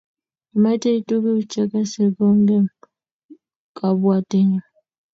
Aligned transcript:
Ametei 0.53 0.99
tuguk 1.07 1.39
chagase 1.51 2.03
kongem 2.15 2.65
kabwatenyu 3.77 4.61